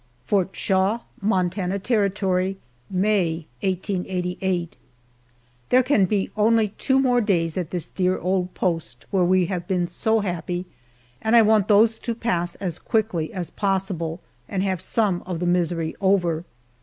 FORT 0.25 0.55
SHAW, 0.55 1.01
MONTANA 1.21 1.77
TERRITORY, 1.77 2.57
May, 2.89 3.45
1888. 3.61 4.75
THERE 5.69 5.83
can 5.83 6.05
be 6.05 6.31
only 6.35 6.69
two 6.69 6.97
more 6.99 7.21
days 7.21 7.55
at 7.55 7.69
this 7.69 7.87
dear 7.87 8.17
old 8.17 8.51
post, 8.55 9.05
where 9.11 9.23
we 9.23 9.45
have 9.45 9.67
been 9.67 9.87
so 9.87 10.21
happy, 10.21 10.65
and 11.21 11.35
I 11.35 11.43
want 11.43 11.67
those 11.67 11.99
to 11.99 12.15
pass 12.15 12.55
as 12.55 12.79
quickly 12.79 13.31
as 13.31 13.51
possible, 13.51 14.21
and 14.49 14.63
have 14.63 14.81
some 14.81 15.21
of 15.27 15.39
the 15.39 15.45
misery 15.45 15.95
over. 16.01 16.45